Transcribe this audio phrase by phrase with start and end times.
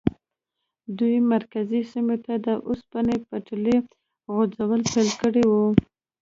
[0.97, 3.77] دوی مرکزي سیمو ته د اوسپنې پټلۍ
[4.35, 5.65] غځول پیل کړي وو.